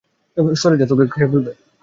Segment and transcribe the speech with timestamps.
[0.55, 1.51] সরে যা, তোকে ফেলবে!